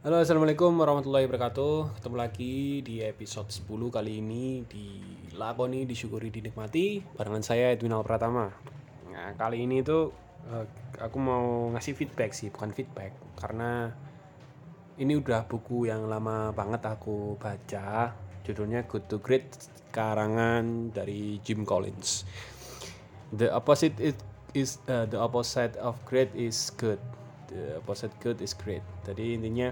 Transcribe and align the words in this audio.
Halo 0.00 0.16
assalamualaikum 0.16 0.80
warahmatullahi 0.80 1.28
wabarakatuh 1.28 2.00
Ketemu 2.00 2.16
lagi 2.16 2.80
di 2.80 3.04
episode 3.04 3.52
10 3.52 3.68
kali 3.92 4.24
ini 4.24 4.64
Dilakoni, 4.64 5.84
disyukuri, 5.84 6.32
dinikmati 6.32 7.04
Barengan 7.20 7.44
saya 7.44 7.68
Edwin 7.76 7.92
Al 7.92 8.00
Pratama 8.00 8.48
Nah 9.12 9.36
kali 9.36 9.68
ini 9.68 9.84
tuh 9.84 10.08
eh, 10.48 10.64
Aku 11.04 11.20
mau 11.20 11.68
ngasih 11.76 11.92
feedback 11.92 12.32
sih 12.32 12.48
Bukan 12.48 12.72
feedback 12.72 13.12
Karena 13.36 13.92
Ini 14.96 15.20
udah 15.20 15.44
buku 15.44 15.92
yang 15.92 16.08
lama 16.08 16.48
banget 16.56 16.80
aku 16.88 17.36
baca 17.36 18.16
Judulnya 18.40 18.88
Good 18.88 19.04
to 19.12 19.20
Great 19.20 19.52
Karangan 19.92 20.96
dari 20.96 21.44
Jim 21.44 21.68
Collins 21.68 22.24
The 23.36 23.52
opposite 23.52 24.00
is, 24.00 24.16
is 24.56 24.80
uh, 24.88 25.04
the 25.04 25.20
opposite 25.20 25.76
of 25.76 26.00
great 26.02 26.32
is 26.34 26.74
good. 26.74 26.98
The 27.46 27.78
opposite 27.78 28.10
good 28.18 28.42
is 28.42 28.58
great. 28.58 28.82
Jadi 29.06 29.38
intinya 29.38 29.70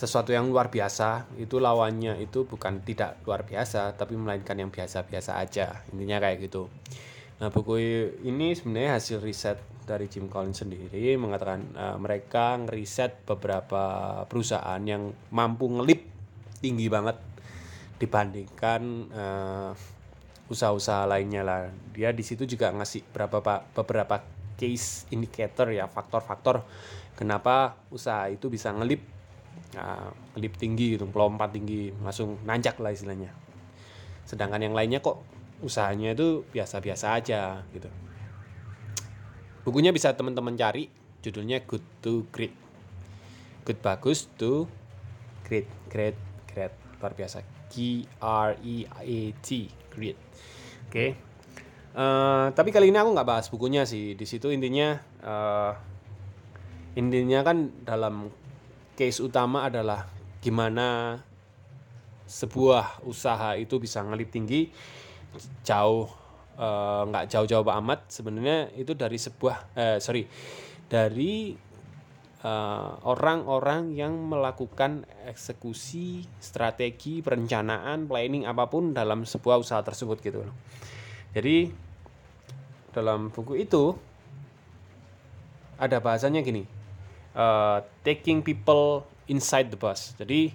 sesuatu 0.00 0.32
yang 0.32 0.48
luar 0.48 0.72
biasa 0.72 1.28
itu 1.36 1.60
lawannya 1.60 2.16
itu 2.24 2.48
bukan 2.48 2.80
tidak 2.80 3.20
luar 3.28 3.44
biasa 3.44 3.92
tapi 4.00 4.16
melainkan 4.16 4.56
yang 4.56 4.72
biasa-biasa 4.72 5.36
aja. 5.36 5.84
Intinya 5.92 6.16
kayak 6.24 6.48
gitu. 6.48 6.72
Nah, 7.36 7.52
buku 7.52 7.76
ini 8.24 8.56
sebenarnya 8.56 8.96
hasil 8.96 9.20
riset 9.20 9.60
dari 9.84 10.08
Jim 10.08 10.32
Collins 10.32 10.64
sendiri 10.64 11.20
mengatakan 11.20 11.60
uh, 11.76 11.96
mereka 12.00 12.56
ngeriset 12.64 13.28
beberapa 13.28 14.24
perusahaan 14.24 14.80
yang 14.80 15.12
mampu 15.28 15.68
ngelip 15.68 16.08
tinggi 16.64 16.88
banget 16.88 17.20
dibandingkan 18.00 18.82
uh, 19.12 19.72
usaha-usaha 20.48 21.04
lainnya 21.04 21.44
lah. 21.44 21.68
Dia 21.92 22.16
di 22.16 22.24
situ 22.24 22.48
juga 22.48 22.72
ngasih 22.72 23.04
berapa 23.12 23.40
beberapa 23.76 24.24
case 24.56 25.08
indicator 25.12 25.72
ya 25.72 25.88
faktor-faktor 25.88 26.64
kenapa 27.16 27.80
usaha 27.88 28.28
itu 28.28 28.52
bisa 28.52 28.68
ngelip 28.76 29.19
ngelip 30.34 30.54
tinggi 30.58 30.98
gitu, 30.98 31.06
melompat 31.06 31.54
tinggi, 31.54 31.94
langsung 32.02 32.42
nanjak 32.42 32.78
lah 32.82 32.90
istilahnya. 32.90 33.30
Sedangkan 34.26 34.62
yang 34.62 34.74
lainnya 34.74 34.98
kok 34.98 35.22
usahanya 35.62 36.14
itu 36.14 36.42
biasa-biasa 36.50 37.14
aja 37.18 37.62
gitu. 37.70 37.86
Bukunya 39.62 39.92
bisa 39.92 40.10
teman-teman 40.16 40.56
cari, 40.56 40.88
judulnya 41.20 41.62
Good 41.68 41.84
to 42.02 42.24
Great. 42.32 42.54
Good 43.60 43.84
bagus 43.84 44.26
to 44.40 44.66
great, 45.44 45.68
great, 45.92 46.16
great 46.48 46.72
luar 46.98 47.12
biasa. 47.12 47.44
G 47.70 48.02
R 48.18 48.56
E 48.64 48.88
A 48.88 49.18
T 49.44 49.68
great. 49.92 50.16
Oke. 50.86 50.90
Okay. 50.90 51.08
Uh, 51.90 52.00
eh, 52.00 52.46
tapi 52.54 52.70
kali 52.70 52.88
ini 52.90 52.98
aku 52.98 53.10
nggak 53.12 53.28
bahas 53.28 53.46
bukunya 53.52 53.84
sih. 53.84 54.16
Di 54.16 54.26
situ 54.26 54.48
intinya 54.48 54.96
uh, 55.22 55.72
intinya 56.96 57.44
kan 57.44 57.70
dalam 57.84 58.32
case 59.00 59.24
utama 59.24 59.64
adalah 59.64 60.04
gimana 60.44 61.16
sebuah 62.28 63.00
usaha 63.08 63.56
itu 63.56 63.80
bisa 63.80 64.04
ngelip 64.04 64.28
tinggi 64.28 64.68
jauh 65.64 66.04
eh, 66.60 67.02
nggak 67.08 67.24
uh, 67.24 67.28
jauh-jauh 67.32 67.64
amat. 67.64 68.12
Sebenarnya 68.12 68.68
itu 68.76 68.92
dari 68.92 69.16
sebuah 69.16 69.56
uh, 69.72 69.96
sorry 69.96 70.28
dari 70.92 71.56
orang-orang 73.04 73.92
uh, 73.92 73.96
yang 74.00 74.16
melakukan 74.16 75.04
eksekusi 75.28 76.24
strategi 76.40 77.20
perencanaan 77.20 78.08
planning 78.08 78.48
apa 78.48 78.64
pun 78.64 78.96
dalam 78.96 79.28
sebuah 79.28 79.60
usaha 79.60 79.80
tersebut 79.84 80.24
gitu 80.24 80.44
loh. 80.44 80.56
Jadi 81.36 81.68
dalam 82.96 83.28
buku 83.28 83.60
itu 83.60 83.92
ada 85.76 86.00
bahasanya 86.00 86.40
gini, 86.40 86.64
uh, 87.36 87.84
taking 88.06 88.40
people 88.40 89.06
inside 89.30 89.70
the 89.70 89.78
bus. 89.78 90.14
Jadi 90.18 90.52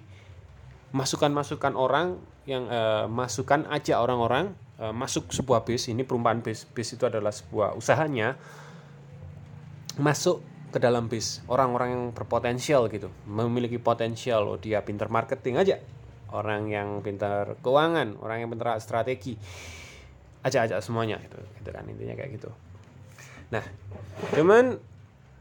masukan-masukan 0.92 1.74
orang 1.76 2.20
yang 2.46 2.70
uh, 2.70 3.10
masukan 3.10 3.66
aja 3.68 3.98
orang-orang 4.00 4.54
uh, 4.78 4.94
masuk 4.94 5.32
sebuah 5.32 5.66
bis. 5.66 5.90
Ini 5.90 6.06
perumpamaan 6.06 6.40
bis. 6.44 6.64
Bis 6.68 6.94
itu 6.94 7.04
adalah 7.04 7.34
sebuah 7.34 7.74
usahanya 7.74 8.38
masuk 9.96 10.44
ke 10.76 10.78
dalam 10.82 11.08
bis 11.08 11.40
orang-orang 11.48 11.88
yang 11.94 12.04
berpotensial 12.12 12.92
gitu 12.92 13.08
memiliki 13.24 13.80
potensial 13.80 14.44
oh 14.44 14.58
dia 14.60 14.84
pintar 14.84 15.08
marketing 15.08 15.56
aja 15.56 15.80
orang 16.36 16.68
yang 16.68 17.00
pintar 17.00 17.56
keuangan 17.64 18.20
orang 18.20 18.44
yang 18.44 18.50
pintar 18.52 18.76
strategi 18.82 19.38
ajak-ajak 20.44 20.78
semuanya 20.84 21.16
gitu, 21.24 21.38
gitu 21.62 21.70
kan 21.72 21.88
intinya 21.88 22.12
kayak 22.12 22.30
gitu 22.36 22.50
nah 23.48 23.64
cuman 24.36 24.76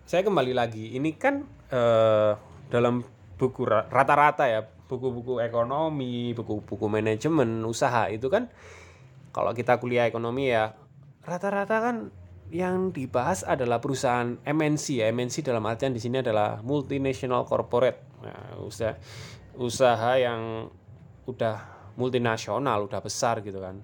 saya 0.05 0.21
kembali 0.21 0.53
lagi. 0.53 0.93
Ini 0.93 1.09
kan 1.17 1.41
eh, 1.73 2.31
dalam 2.69 3.01
buku 3.35 3.65
rata-rata 3.67 4.47
ya 4.47 4.63
buku-buku 4.85 5.41
ekonomi 5.41 6.31
buku-buku 6.37 6.85
manajemen 6.87 7.65
usaha 7.65 8.07
itu 8.07 8.29
kan 8.31 8.47
kalau 9.33 9.51
kita 9.51 9.81
kuliah 9.81 10.07
ekonomi 10.07 10.53
ya 10.53 10.77
rata-rata 11.25 11.81
kan 11.81 11.95
yang 12.53 12.93
dibahas 12.93 13.41
adalah 13.41 13.81
perusahaan 13.81 14.37
MNC 14.45 15.01
ya. 15.01 15.09
MNC 15.09 15.41
dalam 15.41 15.65
artian 15.65 15.91
di 15.91 15.99
sini 15.99 16.21
adalah 16.21 16.61
multinational 16.61 17.43
corporate. 17.49 18.21
Nah, 18.21 18.61
usaha 18.61 18.93
usaha 19.57 20.21
yang 20.21 20.69
udah 21.25 21.57
multinasional 21.97 22.85
udah 22.85 23.01
besar 23.01 23.41
gitu 23.41 23.57
kan 23.63 23.81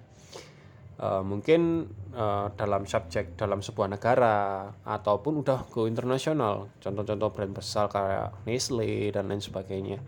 uh, 1.00 1.22
mungkin 1.24 1.88
uh, 2.12 2.52
dalam 2.52 2.84
subjek 2.84 3.38
dalam 3.38 3.64
sebuah 3.64 3.88
negara 3.88 4.68
ataupun 4.84 5.40
udah 5.40 5.70
go 5.72 5.88
internasional 5.88 6.68
contoh-contoh 6.82 7.30
brand 7.32 7.54
besar 7.54 7.88
kayak 7.88 8.44
Nestle 8.44 9.14
dan 9.14 9.30
lain 9.30 9.40
sebagainya. 9.40 9.98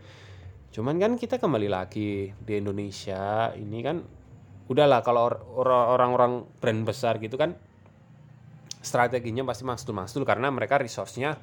Cuman 0.75 0.99
kan 0.99 1.15
kita 1.15 1.39
kembali 1.39 1.71
lagi 1.71 2.35
di 2.35 2.53
Indonesia 2.59 3.55
ini 3.55 3.79
kan 3.79 4.03
udahlah 4.67 4.99
kalau 5.05 5.29
orang-orang 5.61 6.45
brand 6.59 6.83
besar 6.83 7.21
gitu 7.21 7.37
kan 7.37 7.55
strateginya 8.85 9.41
pasti 9.47 9.65
mastul-mastul 9.65 10.21
karena 10.27 10.53
mereka 10.53 10.77
resource-nya 10.77 11.39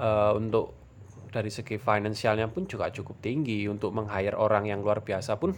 uh, 0.00 0.32
untuk 0.34 0.74
dari 1.30 1.52
segi 1.52 1.76
finansialnya 1.76 2.48
pun 2.48 2.64
juga 2.64 2.88
cukup 2.88 3.20
tinggi. 3.20 3.68
Untuk 3.68 3.92
meng-hire 3.92 4.34
orang 4.34 4.66
yang 4.66 4.80
luar 4.80 5.04
biasa 5.04 5.36
pun 5.36 5.52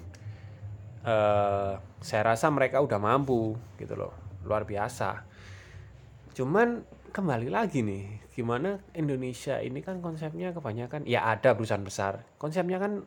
uh, 1.07 1.73
saya 1.99 2.35
rasa 2.35 2.51
mereka 2.51 2.79
udah 2.79 2.99
mampu 2.99 3.59
gitu 3.79 3.95
loh. 3.99 4.15
Luar 4.47 4.63
biasa. 4.63 5.27
Cuman 6.35 6.87
kembali 7.11 7.49
lagi 7.51 7.83
nih 7.83 8.31
gimana 8.31 8.79
Indonesia 8.95 9.59
ini 9.59 9.83
kan 9.83 9.99
konsepnya 9.99 10.55
kebanyakan 10.55 11.03
ya 11.09 11.27
ada 11.27 11.59
perusahaan 11.59 11.83
besar. 11.83 12.23
Konsepnya 12.39 12.79
kan 12.79 13.03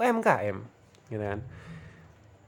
UMKM 0.00 0.56
gitu 1.12 1.20
kan? 1.20 1.40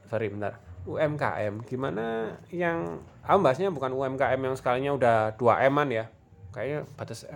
Sorry 0.09 0.33
bentar. 0.33 0.57
UMKM 0.89 1.69
gimana 1.69 2.33
yang 2.49 3.03
aku 3.21 3.45
bahasnya 3.45 3.69
bukan 3.69 3.93
UMKM 3.93 4.41
yang 4.41 4.55
sekalinya 4.57 4.91
udah 4.97 5.17
2 5.37 5.69
M-an 5.69 5.89
ya. 5.93 6.05
Kayaknya 6.49 6.79
batas 6.97 7.29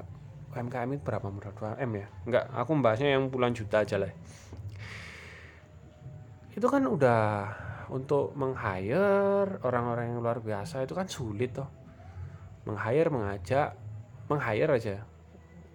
UMKM 0.53 0.89
itu 0.97 1.03
berapa 1.05 1.27
menurut 1.29 1.53
2 1.53 1.85
M 1.85 1.91
ya? 1.93 2.07
Enggak 2.25 2.45
aku 2.49 2.69
membahasnya 2.73 3.13
yang 3.13 3.29
puluhan 3.29 3.53
juta 3.53 3.85
aja 3.85 4.01
lah. 4.01 4.09
Itu 6.57 6.65
kan 6.65 6.85
udah 6.89 7.49
untuk 7.89 8.31
meng-hire 8.37 9.59
orang-orang 9.65 10.15
yang 10.15 10.19
luar 10.23 10.39
biasa 10.39 10.83
itu 10.85 10.93
kan 10.95 11.07
sulit 11.09 11.55
toh. 11.55 11.67
Meng-hire 12.63 13.09
mengajak 13.11 13.75
meng-hire 14.31 14.71
aja. 14.71 15.03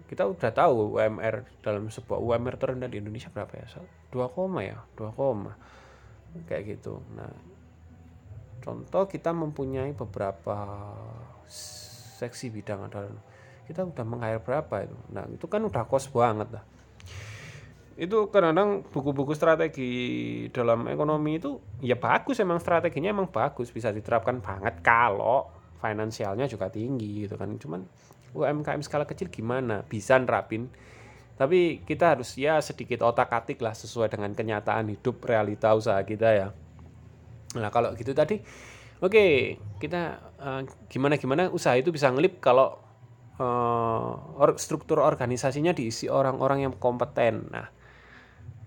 Kita 0.09 0.25
udah 0.25 0.51
tahu 0.53 0.97
UMR 0.97 1.45
dalam 1.61 1.93
sebuah 1.93 2.17
UMR 2.17 2.57
terendah 2.57 2.89
di 2.89 2.97
Indonesia 2.97 3.29
berapa 3.29 3.53
ya 3.53 3.69
2 4.09 4.35
koma 4.35 4.65
ya? 4.65 4.81
2 4.97 5.13
koma. 5.13 5.53
Kayak 6.49 6.79
gitu. 6.79 7.05
Nah 7.13 7.29
contoh 8.65 9.05
kita 9.09 9.33
mempunyai 9.37 9.93
beberapa 9.93 10.57
seksi 12.19 12.53
bidang 12.53 12.89
ada 12.89 13.09
kita 13.69 13.85
udah 13.85 14.05
meng-hire 14.09 14.41
berapa 14.41 14.89
itu? 14.89 14.97
Nah 15.13 15.29
itu 15.29 15.45
kan 15.45 15.61
udah 15.61 15.85
kos 15.85 16.09
banget 16.09 16.49
lah 16.57 16.65
itu 17.99 18.31
kadang-kadang 18.31 18.87
buku-buku 18.95 19.35
strategi 19.35 19.91
dalam 20.55 20.87
ekonomi 20.87 21.43
itu 21.43 21.59
ya 21.83 21.99
bagus 21.99 22.39
emang 22.39 22.63
strateginya 22.63 23.11
emang 23.11 23.27
bagus 23.27 23.75
bisa 23.75 23.91
diterapkan 23.91 24.39
banget 24.39 24.79
kalau 24.87 25.51
finansialnya 25.83 26.47
juga 26.47 26.71
tinggi 26.71 27.27
gitu 27.27 27.35
kan. 27.35 27.59
Cuman 27.59 27.83
UMKM 28.39 28.87
skala 28.87 29.03
kecil 29.03 29.35
gimana? 29.35 29.83
Bisa 29.83 30.15
nerapin. 30.15 30.71
Tapi 31.35 31.83
kita 31.83 32.15
harus 32.15 32.39
ya 32.39 32.63
sedikit 32.63 33.03
otak 33.03 33.35
atik 33.35 33.59
lah 33.63 33.75
sesuai 33.75 34.15
dengan 34.15 34.31
kenyataan 34.31 34.95
hidup 34.95 35.19
realita 35.27 35.75
usaha 35.75 35.99
kita 36.07 36.29
ya. 36.35 36.49
Nah 37.59 37.71
kalau 37.75 37.99
gitu 37.99 38.15
tadi 38.15 38.39
oke 39.03 39.11
okay, 39.11 39.33
kita 39.83 40.23
uh, 40.39 40.63
gimana 40.87 41.19
gimana 41.19 41.51
usaha 41.51 41.75
itu 41.75 41.91
bisa 41.91 42.11
ngelip 42.15 42.39
kalau 42.39 42.79
uh, 43.43 44.55
struktur 44.59 45.03
organisasinya 45.03 45.75
diisi 45.75 46.07
orang-orang 46.07 46.67
yang 46.67 46.75
kompeten. 46.79 47.51
Nah 47.51 47.78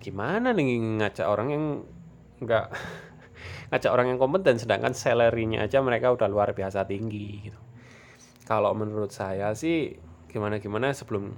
gimana 0.01 0.51
nih 0.51 0.81
ngajak 0.99 1.27
orang 1.29 1.47
yang 1.53 1.65
nggak 2.41 2.65
ngajak 3.69 3.91
orang 3.93 4.09
yang 4.09 4.19
kompeten 4.19 4.57
sedangkan 4.57 4.97
salarynya 4.97 5.63
aja 5.63 5.79
mereka 5.79 6.09
udah 6.11 6.27
luar 6.27 6.57
biasa 6.57 6.89
tinggi 6.89 7.47
gitu. 7.47 7.59
Kalau 8.43 8.73
menurut 8.73 9.13
saya 9.13 9.53
sih 9.53 9.95
gimana 10.27 10.57
gimana 10.57 10.91
sebelum 10.91 11.31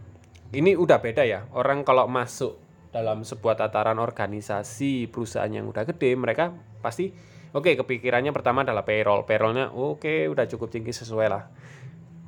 ini 0.56 0.74
udah 0.74 0.98
beda 1.04 1.27
ya. 1.27 1.45
Orang 1.51 1.83
kalau 1.83 2.07
masuk 2.07 2.57
dalam 2.95 3.27
sebuah 3.27 3.60
tataran 3.60 4.00
organisasi 4.00 5.12
perusahaan 5.12 5.51
yang 5.51 5.68
udah 5.68 5.83
gede 5.83 6.15
mereka 6.15 6.56
pasti 6.80 7.12
oke 7.54 7.68
okay, 7.68 7.74
kepikirannya 7.75 8.31
pertama 8.31 8.63
adalah 8.63 8.88
payroll. 8.88 9.27
Payrollnya 9.27 9.75
oke 9.75 10.07
okay, 10.07 10.19
udah 10.31 10.48
cukup 10.48 10.71
tinggi 10.71 10.95
sesuai 10.95 11.27
lah. 11.27 11.44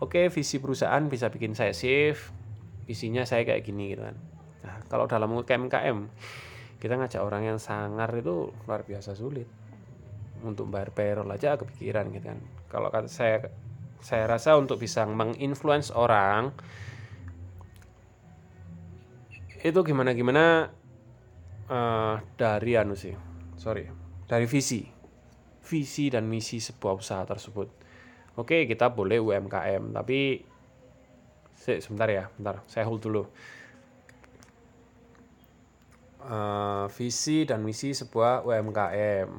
Oke 0.04 0.28
okay, 0.28 0.34
visi 0.34 0.60
perusahaan 0.60 1.02
bisa 1.08 1.32
bikin 1.32 1.56
saya 1.56 1.72
safe 1.72 2.46
visinya 2.86 3.26
saya 3.26 3.42
kayak 3.44 3.66
gini 3.66 3.98
gitu 3.98 4.06
kan 4.06 4.35
nah 4.66 4.82
kalau 4.90 5.06
dalam 5.06 5.30
UMKM 5.30 5.98
kita 6.86 7.02
ngajak 7.02 7.22
orang 7.24 7.50
yang 7.50 7.58
sangar 7.58 8.12
itu 8.14 8.52
luar 8.68 8.86
biasa 8.86 9.18
sulit. 9.18 9.48
Untuk 10.46 10.70
bayar 10.70 10.94
payroll 10.94 11.34
aja 11.34 11.58
kepikiran 11.58 12.14
gitu 12.14 12.30
kan. 12.30 12.40
Kalau 12.70 12.94
kata 12.94 13.10
saya 13.10 13.50
saya 14.06 14.30
rasa 14.30 14.54
untuk 14.54 14.78
bisa 14.78 15.02
menginfluence 15.10 15.90
orang 15.90 16.54
itu 19.66 19.82
gimana 19.82 20.14
gimana 20.14 20.70
uh, 21.74 22.22
dari 22.38 22.78
anu 22.78 22.94
sih 22.94 23.18
sorry 23.58 23.90
dari 24.30 24.46
visi. 24.46 24.86
Visi 25.66 26.14
dan 26.14 26.30
misi 26.30 26.62
sebuah 26.62 27.02
usaha 27.02 27.26
tersebut. 27.26 27.66
Oke 28.38 28.70
kita 28.70 28.94
boleh 28.94 29.18
UMKM 29.18 29.90
tapi 29.90 30.38
sebentar 31.58 32.06
ya 32.14 32.30
bentar. 32.38 32.62
Saya 32.70 32.86
hold 32.86 33.02
dulu 33.02 33.26
uh, 36.25 36.86
visi 36.89 37.45
dan 37.45 37.62
misi 37.62 37.94
sebuah 37.94 38.44
UMKM 38.44 39.30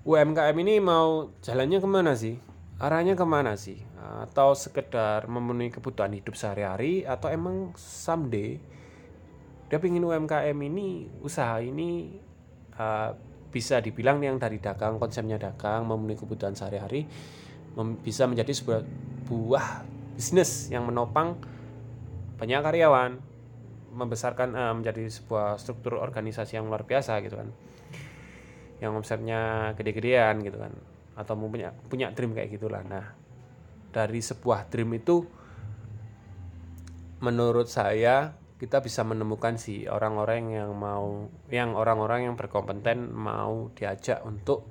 UMKM 0.00 0.56
ini 0.64 0.80
mau 0.80 1.28
jalannya 1.44 1.76
ke 1.76 1.88
mana 1.88 2.16
sih? 2.16 2.40
Arahnya 2.80 3.12
ke 3.12 3.26
mana 3.28 3.52
sih? 3.60 3.84
Atau 4.24 4.56
sekedar 4.56 5.28
memenuhi 5.28 5.68
kebutuhan 5.68 6.16
hidup 6.16 6.32
sehari-hari? 6.32 7.04
Atau 7.04 7.28
emang 7.28 7.76
someday 7.76 8.56
dia 9.68 9.78
pingin 9.78 10.02
UMKM 10.02 10.56
ini 10.56 11.06
usaha 11.20 11.60
ini 11.60 12.16
uh, 12.80 13.14
bisa 13.54 13.78
dibilang 13.78 14.18
yang 14.18 14.40
dari 14.40 14.58
dagang 14.58 14.98
konsepnya 14.98 15.38
dagang 15.38 15.86
memenuhi 15.86 16.18
kebutuhan 16.18 16.58
sehari-hari 16.58 17.06
bisa 18.02 18.26
menjadi 18.26 18.50
sebuah 18.50 18.82
buah 19.30 19.86
bisnis 20.18 20.74
yang 20.74 20.90
menopang 20.90 21.38
banyak 22.34 22.58
karyawan 22.66 23.22
membesarkan 23.90 24.54
uh, 24.54 24.74
menjadi 24.74 25.10
sebuah 25.10 25.58
struktur 25.58 25.98
organisasi 25.98 26.56
yang 26.58 26.66
luar 26.70 26.86
biasa 26.86 27.18
gitu 27.22 27.36
kan 27.38 27.48
yang 28.80 28.96
omsetnya 28.96 29.72
gede-gedean 29.76 30.40
gitu 30.40 30.56
kan 30.56 30.72
atau 31.18 31.34
punya 31.36 31.74
punya 31.90 32.08
dream 32.14 32.32
kayak 32.32 32.56
gitulah 32.56 32.80
nah 32.86 33.12
dari 33.90 34.22
sebuah 34.22 34.70
dream 34.70 34.96
itu 34.96 35.26
menurut 37.20 37.68
saya 37.68 38.32
kita 38.56 38.84
bisa 38.84 39.04
menemukan 39.04 39.56
sih 39.56 39.88
orang-orang 39.88 40.52
yang 40.52 40.70
mau 40.76 41.28
yang 41.48 41.72
orang-orang 41.72 42.28
yang 42.28 42.36
berkompeten 42.36 43.08
mau 43.08 43.72
diajak 43.72 44.20
untuk 44.24 44.68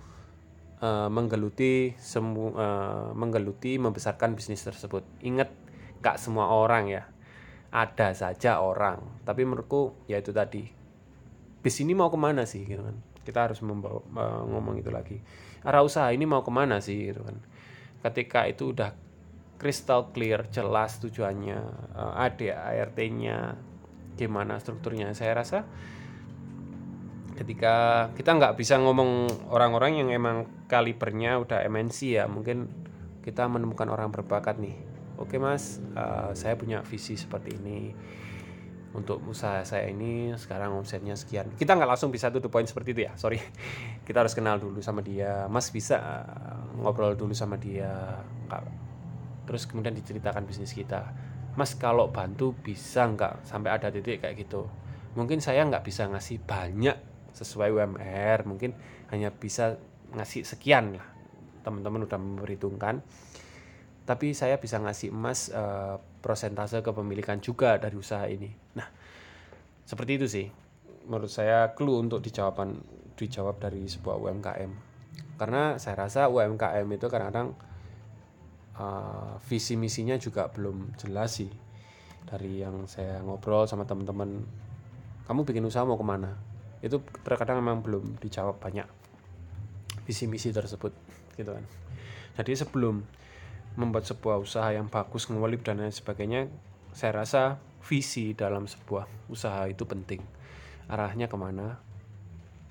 uh, 0.82 1.10
menggeluti 1.10 1.94
semu 1.98 2.54
uh, 2.54 3.12
menggeluti 3.18 3.82
membesarkan 3.82 4.38
bisnis 4.38 4.62
tersebut. 4.62 5.02
Ingat 5.26 5.50
gak 6.06 6.22
semua 6.22 6.54
orang 6.54 6.90
ya. 6.90 7.04
Ada 7.70 8.18
saja 8.18 8.66
orang, 8.66 9.22
tapi 9.22 9.46
menurutku 9.46 9.94
ya 10.10 10.18
itu 10.18 10.34
tadi. 10.34 10.66
Bis 11.60 11.78
ini 11.84 11.94
mau 11.94 12.10
ke 12.10 12.18
mana 12.18 12.50
sih 12.50 12.66
gitu 12.66 12.82
kan. 12.82 12.98
Kita 13.22 13.46
harus 13.46 13.62
membawa 13.62 14.02
uh, 14.02 14.44
ngomong 14.50 14.82
itu 14.82 14.90
lagi. 14.90 15.22
Arah 15.62 15.86
usaha 15.86 16.10
ini 16.10 16.26
mau 16.26 16.42
ke 16.42 16.50
mana 16.50 16.82
sih 16.82 17.14
gitu 17.14 17.22
kan. 17.22 17.38
Ketika 18.02 18.50
itu 18.50 18.74
udah 18.74 18.96
crystal 19.60 20.10
clear, 20.16 20.50
jelas 20.50 20.98
tujuannya, 21.04 21.60
uh, 21.94 22.14
ada 22.18 22.74
ART-nya, 22.74 23.60
gimana 24.20 24.60
strukturnya 24.60 25.16
saya 25.16 25.32
rasa 25.32 25.64
ketika 27.40 28.10
kita 28.20 28.36
nggak 28.36 28.60
bisa 28.60 28.76
ngomong 28.76 29.32
orang-orang 29.48 30.04
yang 30.04 30.10
emang 30.12 30.44
kalibernya 30.68 31.40
udah 31.40 31.64
MNC 31.72 32.20
ya 32.20 32.28
mungkin 32.28 32.68
kita 33.24 33.48
menemukan 33.48 33.88
orang 33.88 34.12
berbakat 34.12 34.60
nih 34.60 34.76
oke 35.20 35.36
mas. 35.38 35.84
Uh, 35.94 36.32
saya 36.34 36.56
punya 36.56 36.80
visi 36.88 37.20
seperti 37.20 37.60
ini. 37.60 37.92
Untuk 38.90 39.22
usaha 39.30 39.62
saya 39.62 39.86
ini 39.86 40.34
sekarang 40.34 40.74
omsetnya 40.74 41.14
sekian. 41.14 41.54
Kita 41.54 41.78
nggak 41.78 41.94
langsung 41.94 42.10
bisa 42.10 42.34
tuh 42.34 42.42
poin 42.50 42.66
seperti 42.66 42.98
itu 42.98 43.02
ya 43.06 43.14
sorry. 43.14 43.38
Kita 44.08 44.26
harus 44.26 44.34
kenal 44.34 44.58
dulu 44.58 44.82
sama 44.82 45.06
dia. 45.06 45.46
Mas 45.46 45.70
bisa 45.70 46.02
uh, 46.26 46.82
ngobrol 46.82 47.14
dulu 47.14 47.38
sama 47.38 47.62
dia. 47.62 48.18
Terus 49.46 49.70
kemudian 49.70 49.94
diceritakan 49.94 50.46
bisnis 50.50 50.74
kita. 50.74 51.14
Mas 51.54 51.78
kalau 51.78 52.10
bantu 52.10 52.54
bisa 52.58 53.06
nggak 53.06 53.46
sampai 53.46 53.70
ada 53.78 53.94
titik 53.94 54.26
kayak 54.26 54.42
gitu? 54.42 54.66
Mungkin 55.14 55.38
saya 55.38 55.66
nggak 55.70 55.86
bisa 55.86 56.10
ngasih 56.10 56.42
banyak 56.42 56.98
sesuai 57.34 57.70
UMR 57.70 58.46
mungkin 58.50 58.74
hanya 59.14 59.30
bisa 59.30 59.78
ngasih 60.18 60.46
sekian 60.46 60.98
lah. 60.98 61.06
Teman-teman 61.62 62.10
udah 62.10 62.18
memperhitungkan 62.18 63.06
tapi 64.10 64.34
saya 64.34 64.58
bisa 64.58 64.82
ngasih 64.82 65.14
emas 65.14 65.54
uh, 65.54 66.02
prosentase 66.26 66.82
kepemilikan 66.82 67.38
juga 67.38 67.78
dari 67.78 67.94
usaha 67.94 68.26
ini. 68.26 68.50
Nah 68.74 68.90
seperti 69.86 70.12
itu 70.18 70.26
sih. 70.26 70.50
Menurut 71.06 71.30
saya 71.30 71.78
clue 71.78 72.02
untuk 72.02 72.26
dijawaban 72.26 72.82
dijawab 73.14 73.62
dari 73.62 73.86
sebuah 73.86 74.18
UMKM 74.18 74.72
karena 75.38 75.78
saya 75.78 76.10
rasa 76.10 76.26
UMKM 76.26 76.90
itu 76.90 77.06
kadang-kadang 77.06 77.54
uh, 78.82 79.38
visi 79.46 79.78
misinya 79.78 80.18
juga 80.18 80.50
belum 80.50 80.98
jelas 80.98 81.38
sih. 81.38 81.54
Dari 82.26 82.66
yang 82.66 82.90
saya 82.90 83.22
ngobrol 83.22 83.70
sama 83.70 83.86
teman-teman 83.86 84.42
kamu 85.30 85.46
bikin 85.46 85.70
usaha 85.70 85.86
mau 85.86 86.02
ke 86.02 86.06
mana? 86.06 86.34
Itu 86.82 87.06
terkadang 87.22 87.62
memang 87.62 87.86
belum 87.86 88.18
dijawab 88.18 88.58
banyak 88.58 88.90
visi 90.10 90.26
misi 90.26 90.50
tersebut 90.50 90.98
gitu 91.38 91.54
kan. 91.54 91.66
Jadi 92.42 92.58
sebelum 92.58 93.19
membuat 93.80 94.04
sebuah 94.04 94.44
usaha 94.44 94.68
yang 94.76 94.92
bagus 94.92 95.32
ngewalip 95.32 95.64
dan 95.64 95.80
lain 95.80 95.96
sebagainya 95.96 96.52
saya 96.92 97.24
rasa 97.24 97.56
visi 97.80 98.36
dalam 98.36 98.68
sebuah 98.68 99.32
usaha 99.32 99.64
itu 99.72 99.88
penting. 99.88 100.20
Arahnya 100.92 101.32
ke 101.32 101.38
mana? 101.40 101.80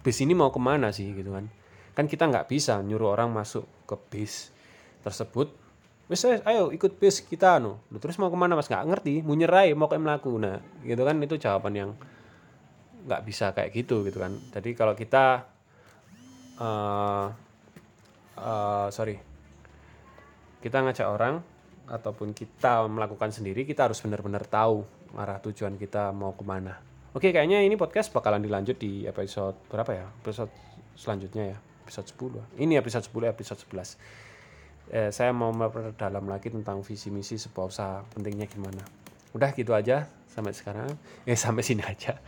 Bis 0.05 0.21
ini 0.21 0.37
mau 0.37 0.53
ke 0.53 0.61
mana 0.61 0.93
sih 0.93 1.09
gitu 1.17 1.33
kan? 1.33 1.49
Kan 1.97 2.07
kita 2.07 2.29
nggak 2.29 2.53
bisa 2.53 2.77
nyuruh 2.85 3.17
orang 3.17 3.33
masuk 3.33 3.65
ke 3.89 3.97
bis 4.13 4.53
tersebut 5.01 5.49
wes 6.09 6.25
ayo 6.25 6.73
ikut 6.73 7.01
bis 7.01 7.25
kita 7.25 7.57
anu. 7.61 7.81
Terus 7.97 8.21
mau 8.21 8.29
ke 8.29 8.37
mana 8.37 8.53
mas? 8.53 8.69
Nggak 8.69 8.85
ngerti 8.85 9.15
mau 9.25 9.33
nyerai 9.33 9.73
mau 9.73 9.89
ke 9.89 9.97
melaku 9.97 10.37
nah 10.37 10.61
gitu 10.85 11.03
kan? 11.09 11.17
Itu 11.25 11.41
jawaban 11.41 11.73
yang 11.73 11.91
nggak 13.09 13.25
bisa 13.25 13.57
kayak 13.57 13.73
gitu 13.73 14.05
gitu 14.05 14.21
kan? 14.21 14.37
Jadi 14.53 14.77
kalau 14.77 14.93
kita 14.93 15.49
uh, 16.61 17.27
uh, 18.37 18.89
sorry 18.93 19.28
kita 20.59 20.83
ngajak 20.83 21.07
orang 21.07 21.41
ataupun 21.89 22.37
kita 22.37 22.85
melakukan 22.91 23.33
sendiri 23.33 23.65
kita 23.65 23.89
harus 23.89 23.99
benar-benar 24.05 24.45
tahu 24.45 24.85
arah 25.17 25.41
tujuan 25.41 25.81
kita 25.81 26.13
mau 26.13 26.37
ke 26.37 26.45
mana. 26.45 26.77
Oke 27.17 27.33
kayaknya 27.33 27.65
ini 27.65 27.75
podcast 27.81 28.13
bakalan 28.13 28.45
dilanjut 28.45 28.77
di 28.77 29.09
episode 29.09 29.57
berapa 29.73 29.91
ya? 29.97 30.07
Episode 30.21 30.53
selanjutnya 30.99 31.57
ya 31.57 31.59
episode 31.89 32.05
10 32.13 32.61
ini 32.61 32.77
episode 32.77 33.09
10 33.09 33.33
episode 33.33 33.61
11 33.65 33.97
eh, 34.93 35.09
saya 35.09 35.33
mau 35.33 35.49
memperdalam 35.49 36.29
lagi 36.29 36.53
tentang 36.53 36.85
visi 36.85 37.09
misi 37.09 37.41
sebuah 37.41 37.67
usaha 37.69 38.05
pentingnya 38.13 38.45
gimana. 38.45 38.85
Udah 39.33 39.53
gitu 39.57 39.73
aja 39.73 40.09
sampai 40.29 40.53
sekarang. 40.53 40.93
Eh 41.25 41.37
sampai 41.37 41.65
sini 41.65 41.85
aja. 41.85 42.21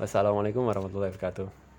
Wassalamualaikum 0.00 0.64
warahmatullahi 0.64 1.12
wabarakatuh 1.12 1.71